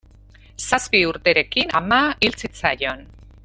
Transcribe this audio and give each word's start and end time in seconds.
Zazpi 0.67 1.01
urterekin 1.11 1.77
ama 1.81 1.99
hil 2.21 2.41
zitzaion. 2.45 3.07